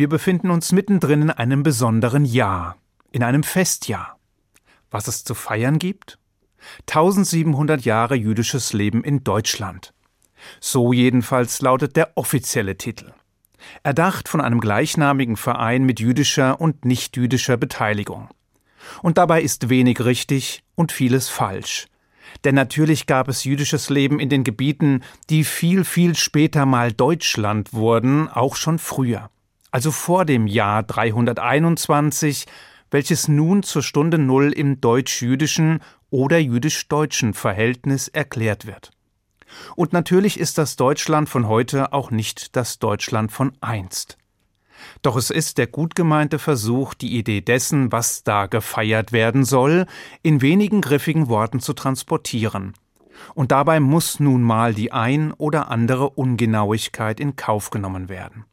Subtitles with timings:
[0.00, 2.78] Wir befinden uns mittendrin in einem besonderen Jahr,
[3.12, 4.18] in einem Festjahr.
[4.90, 6.18] Was es zu feiern gibt?
[6.88, 9.92] 1700 Jahre jüdisches Leben in Deutschland.
[10.58, 13.12] So jedenfalls lautet der offizielle Titel.
[13.82, 18.30] Erdacht von einem gleichnamigen Verein mit jüdischer und nichtjüdischer Beteiligung.
[19.02, 21.88] Und dabei ist wenig richtig und vieles falsch.
[22.44, 27.74] Denn natürlich gab es jüdisches Leben in den Gebieten, die viel, viel später mal Deutschland
[27.74, 29.28] wurden, auch schon früher.
[29.70, 32.46] Also vor dem Jahr 321,
[32.90, 35.80] welches nun zur Stunde Null im deutsch-jüdischen
[36.10, 38.90] oder jüdisch-deutschen Verhältnis erklärt wird.
[39.76, 44.16] Und natürlich ist das Deutschland von heute auch nicht das Deutschland von einst.
[45.02, 49.86] Doch es ist der gut gemeinte Versuch, die Idee dessen, was da gefeiert werden soll,
[50.22, 52.74] in wenigen griffigen Worten zu transportieren.
[53.34, 58.44] Und dabei muss nun mal die ein oder andere Ungenauigkeit in Kauf genommen werden.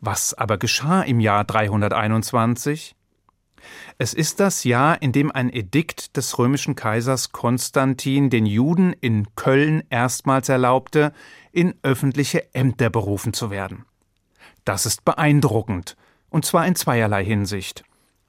[0.00, 2.94] Was aber geschah im Jahr 321?
[3.98, 9.34] Es ist das Jahr, in dem ein Edikt des römischen Kaisers Konstantin den Juden in
[9.36, 11.12] Köln erstmals erlaubte,
[11.52, 13.84] in öffentliche Ämter berufen zu werden.
[14.64, 15.96] Das ist beeindruckend,
[16.30, 17.84] und zwar in zweierlei Hinsicht.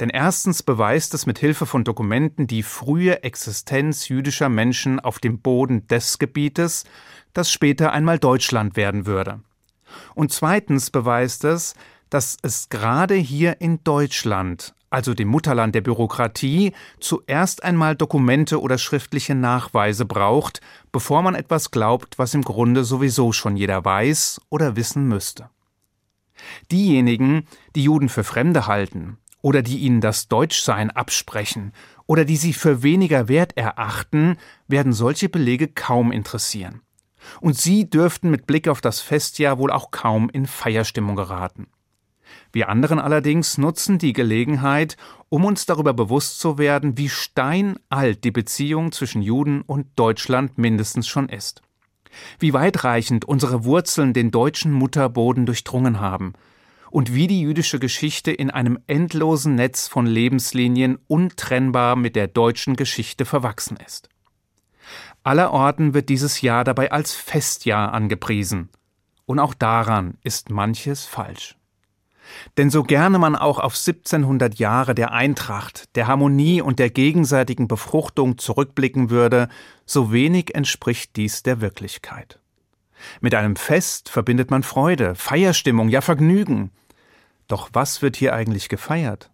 [0.00, 5.40] Denn erstens beweist es mit Hilfe von Dokumenten die frühe Existenz jüdischer Menschen auf dem
[5.40, 6.84] Boden des Gebietes,
[7.32, 9.40] das später einmal Deutschland werden würde.
[10.16, 11.74] Und zweitens beweist es,
[12.08, 18.78] dass es gerade hier in Deutschland, also dem Mutterland der Bürokratie, zuerst einmal Dokumente oder
[18.78, 24.74] schriftliche Nachweise braucht, bevor man etwas glaubt, was im Grunde sowieso schon jeder weiß oder
[24.74, 25.50] wissen müsste.
[26.72, 31.74] Diejenigen, die Juden für Fremde halten oder die ihnen das Deutschsein absprechen
[32.06, 36.80] oder die sie für weniger wert erachten, werden solche Belege kaum interessieren.
[37.40, 41.68] Und sie dürften mit Blick auf das Festjahr wohl auch kaum in Feierstimmung geraten.
[42.52, 44.96] Wir anderen allerdings nutzen die Gelegenheit,
[45.28, 51.06] um uns darüber bewusst zu werden, wie steinalt die Beziehung zwischen Juden und Deutschland mindestens
[51.06, 51.62] schon ist
[52.38, 56.34] wie weitreichend unsere Wurzeln den deutschen Mutterboden durchdrungen haben
[56.90, 62.76] und wie die jüdische Geschichte in einem endlosen Netz von Lebenslinien untrennbar mit der deutschen
[62.76, 64.08] Geschichte verwachsen ist.
[65.26, 68.68] Allerorten wird dieses Jahr dabei als Festjahr angepriesen,
[69.24, 71.56] und auch daran ist manches falsch.
[72.56, 77.66] Denn so gerne man auch auf 1700 Jahre der Eintracht, der Harmonie und der gegenseitigen
[77.66, 79.48] Befruchtung zurückblicken würde,
[79.84, 82.38] so wenig entspricht dies der Wirklichkeit.
[83.20, 86.70] Mit einem Fest verbindet man Freude, Feierstimmung, ja Vergnügen.
[87.48, 89.32] Doch was wird hier eigentlich gefeiert?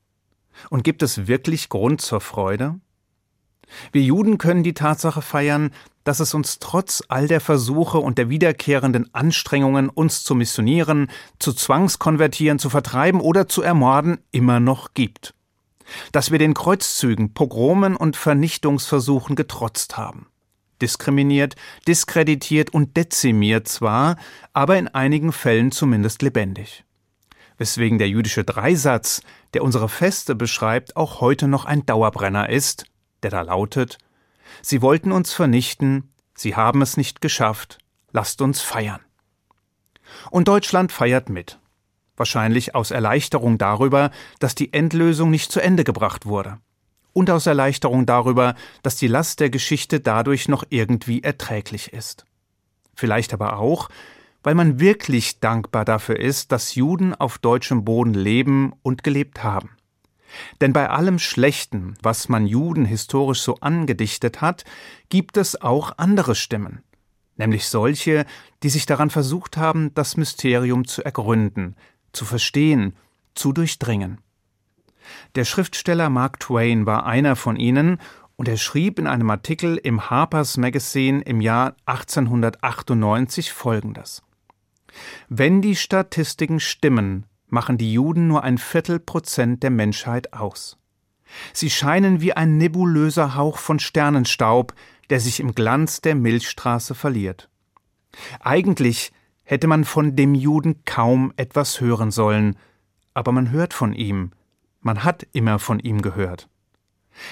[0.70, 2.80] Und gibt es wirklich Grund zur Freude?
[3.92, 5.70] Wir Juden können die Tatsache feiern,
[6.04, 11.52] dass es uns trotz all der Versuche und der wiederkehrenden Anstrengungen, uns zu missionieren, zu
[11.52, 15.34] zwangskonvertieren, zu vertreiben oder zu ermorden, immer noch gibt.
[16.12, 20.26] Dass wir den Kreuzzügen, Pogromen und Vernichtungsversuchen getrotzt haben.
[20.80, 21.54] Diskriminiert,
[21.86, 24.16] diskreditiert und dezimiert zwar,
[24.52, 26.84] aber in einigen Fällen zumindest lebendig.
[27.58, 29.22] Weswegen der jüdische Dreisatz,
[29.54, 32.86] der unsere Feste beschreibt, auch heute noch ein Dauerbrenner ist,
[33.22, 33.98] der da lautet
[34.60, 37.78] Sie wollten uns vernichten, sie haben es nicht geschafft,
[38.12, 39.00] lasst uns feiern.
[40.30, 41.58] Und Deutschland feiert mit.
[42.16, 46.58] Wahrscheinlich aus Erleichterung darüber, dass die Endlösung nicht zu Ende gebracht wurde.
[47.14, 52.26] Und aus Erleichterung darüber, dass die Last der Geschichte dadurch noch irgendwie erträglich ist.
[52.94, 53.88] Vielleicht aber auch,
[54.42, 59.70] weil man wirklich dankbar dafür ist, dass Juden auf deutschem Boden leben und gelebt haben.
[60.60, 64.64] Denn bei allem Schlechten, was man Juden historisch so angedichtet hat,
[65.08, 66.82] gibt es auch andere Stimmen,
[67.36, 68.24] nämlich solche,
[68.62, 71.76] die sich daran versucht haben, das Mysterium zu ergründen,
[72.12, 72.94] zu verstehen,
[73.34, 74.18] zu durchdringen.
[75.34, 77.98] Der Schriftsteller Mark Twain war einer von ihnen,
[78.36, 84.22] und er schrieb in einem Artikel im Harper's Magazine im Jahr 1898 folgendes
[85.28, 90.78] Wenn die Statistiken stimmen, machen die Juden nur ein Viertelprozent der Menschheit aus.
[91.52, 94.74] Sie scheinen wie ein nebulöser Hauch von Sternenstaub,
[95.10, 97.50] der sich im Glanz der Milchstraße verliert.
[98.40, 99.12] Eigentlich
[99.44, 102.56] hätte man von dem Juden kaum etwas hören sollen,
[103.12, 104.30] aber man hört von ihm,
[104.80, 106.48] man hat immer von ihm gehört.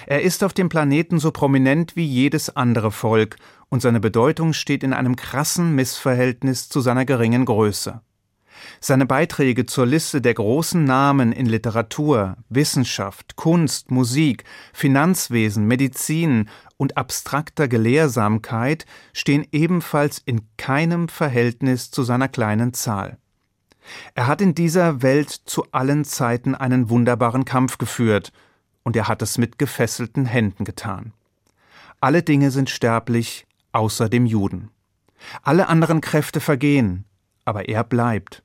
[0.06, 3.37] Er ist auf dem Planeten so prominent wie jedes andere Volk,
[3.71, 8.03] und seine Bedeutung steht in einem krassen Missverhältnis zu seiner geringen Größe.
[8.81, 16.97] Seine Beiträge zur Liste der großen Namen in Literatur, Wissenschaft, Kunst, Musik, Finanzwesen, Medizin und
[16.97, 23.19] abstrakter Gelehrsamkeit stehen ebenfalls in keinem Verhältnis zu seiner kleinen Zahl.
[24.14, 28.32] Er hat in dieser Welt zu allen Zeiten einen wunderbaren Kampf geführt,
[28.82, 31.12] und er hat es mit gefesselten Händen getan.
[32.00, 34.70] Alle Dinge sind sterblich, außer dem Juden.
[35.43, 37.05] Alle anderen Kräfte vergehen,
[37.50, 38.44] aber er bleibt.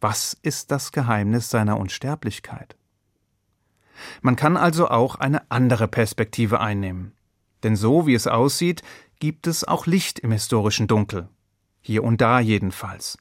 [0.00, 2.76] Was ist das Geheimnis seiner Unsterblichkeit?
[4.22, 7.10] Man kann also auch eine andere Perspektive einnehmen.
[7.64, 8.82] Denn so wie es aussieht,
[9.18, 11.28] gibt es auch Licht im historischen Dunkel.
[11.80, 13.18] Hier und da jedenfalls.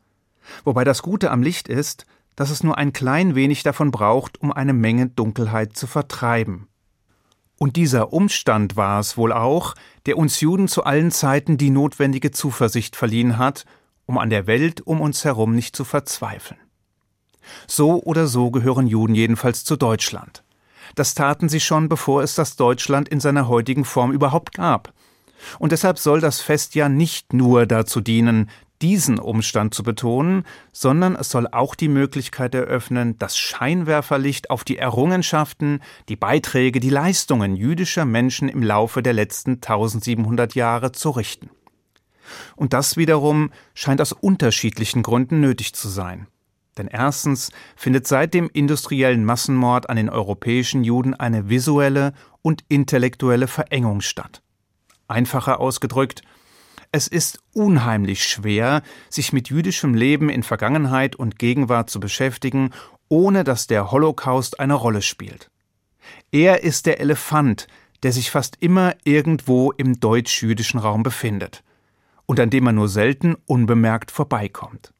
[0.64, 2.06] Wobei das Gute am Licht ist,
[2.36, 6.68] dass es nur ein klein wenig davon braucht, um eine Menge Dunkelheit zu vertreiben.
[7.58, 9.74] Und dieser Umstand war es wohl auch,
[10.06, 13.66] der uns Juden zu allen Zeiten die notwendige Zuversicht verliehen hat,
[14.08, 16.60] um an der Welt um uns herum nicht zu verzweifeln.
[17.68, 20.44] So oder so gehören Juden jedenfalls zu Deutschland.
[20.96, 24.94] Das taten sie schon, bevor es das Deutschland in seiner heutigen Form überhaupt gab.
[25.60, 28.50] Und deshalb soll das Fest ja nicht nur dazu dienen,
[28.82, 34.78] diesen Umstand zu betonen, sondern es soll auch die Möglichkeit eröffnen, das Scheinwerferlicht auf die
[34.78, 41.50] Errungenschaften, die Beiträge, die Leistungen jüdischer Menschen im Laufe der letzten 1700 Jahre zu richten.
[42.56, 46.28] Und das wiederum scheint aus unterschiedlichen Gründen nötig zu sein.
[46.78, 53.48] Denn erstens findet seit dem industriellen Massenmord an den europäischen Juden eine visuelle und intellektuelle
[53.48, 54.42] Verengung statt.
[55.08, 56.22] Einfacher ausgedrückt,
[56.92, 62.72] es ist unheimlich schwer, sich mit jüdischem Leben in Vergangenheit und Gegenwart zu beschäftigen,
[63.10, 65.50] ohne dass der Holocaust eine Rolle spielt.
[66.32, 67.68] Er ist der Elefant,
[68.04, 71.64] der sich fast immer irgendwo im deutsch-jüdischen Raum befindet
[72.28, 74.94] und an dem man nur selten unbemerkt vorbeikommt.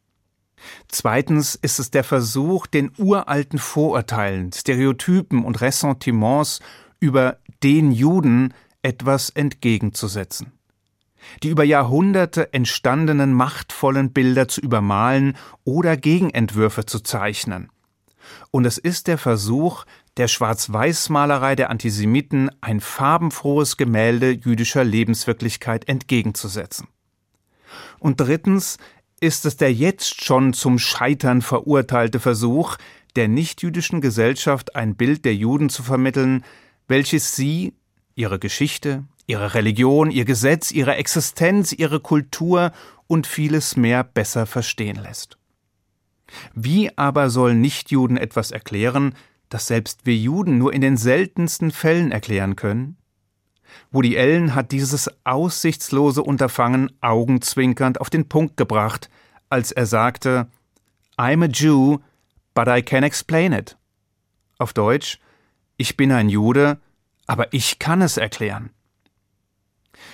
[0.88, 6.62] Zweitens ist es der Versuch, den uralten Vorurteilen, Stereotypen und Ressentiments
[7.00, 10.58] über den Juden etwas entgegenzusetzen
[11.44, 17.70] die über Jahrhunderte entstandenen machtvollen Bilder zu übermalen oder Gegenentwürfe zu zeichnen.
[18.52, 19.86] Und es ist der Versuch,
[20.18, 26.88] der Schwarz-Weiß-Malerei der Antisemiten ein farbenfrohes Gemälde jüdischer Lebenswirklichkeit entgegenzusetzen.
[28.00, 28.78] Und drittens
[29.20, 32.78] ist es der jetzt schon zum Scheitern verurteilte Versuch,
[33.16, 36.44] der nichtjüdischen Gesellschaft ein Bild der Juden zu vermitteln,
[36.88, 37.74] welches sie,
[38.16, 42.72] ihre Geschichte, ihre Religion, ihr Gesetz, ihre Existenz, ihre Kultur
[43.08, 45.38] und vieles mehr besser verstehen lässt.
[46.54, 49.16] Wie aber sollen Nichtjuden etwas erklären,
[49.50, 52.98] das selbst wir Juden nur in den seltensten Fällen erklären können?
[53.92, 59.10] Woody Allen hat dieses aussichtslose Unterfangen augenzwinkernd auf den Punkt gebracht,
[59.50, 60.48] als er sagte
[61.18, 62.00] I'm a Jew,
[62.54, 63.78] but I can explain it.
[64.60, 65.20] Auf Deutsch
[65.78, 66.80] Ich bin ein Jude,
[67.28, 68.72] aber ich kann es erklären.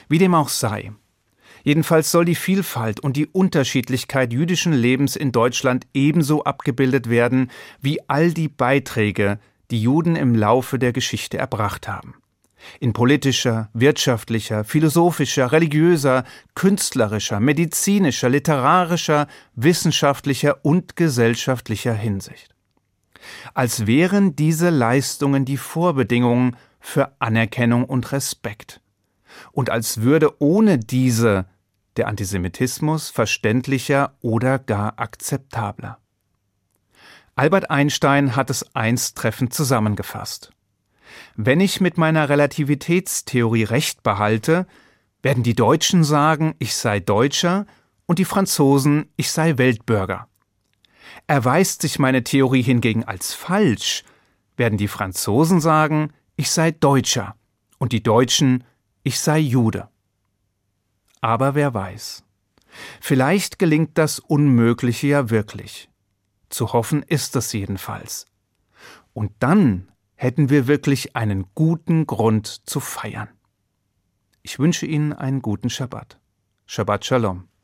[0.10, 0.92] Wie dem auch sei.
[1.64, 7.50] Jedenfalls soll die Vielfalt und die Unterschiedlichkeit jüdischen Lebens in Deutschland ebenso abgebildet werden
[7.82, 9.40] wie all die Beiträge,
[9.72, 12.16] die Juden im Laufe der Geschichte erbracht haben.
[12.80, 16.24] In politischer, wirtschaftlicher, philosophischer, religiöser,
[16.56, 22.56] künstlerischer, medizinischer, literarischer, wissenschaftlicher und gesellschaftlicher Hinsicht.
[23.54, 28.82] Als wären diese Leistungen die Vorbedingungen für Anerkennung und Respekt
[29.52, 31.46] und als würde ohne diese
[31.98, 36.00] der Antisemitismus verständlicher oder gar akzeptabler.
[37.36, 40.52] Albert Einstein hat es einst treffend zusammengefasst.
[41.36, 44.68] Wenn ich mit meiner Relativitätstheorie recht behalte,
[45.22, 47.66] werden die Deutschen sagen, ich sei Deutscher
[48.06, 50.28] und die Franzosen, ich sei Weltbürger.
[51.28, 54.04] Erweist sich meine Theorie hingegen als falsch,
[54.58, 57.36] werden die Franzosen sagen, ich sei Deutscher
[57.80, 58.64] und die Deutschen,
[59.04, 59.90] ich sei Jude.
[61.22, 62.24] Aber wer weiß.
[63.00, 65.90] Vielleicht gelingt das Unmögliche ja wirklich.
[66.50, 68.26] Zu hoffen ist es jedenfalls.
[69.14, 69.88] Und dann
[70.24, 73.28] hätten wir wirklich einen guten Grund zu feiern.
[74.42, 76.18] Ich wünsche Ihnen einen guten Schabbat.
[76.66, 77.50] Shabbat Shalom.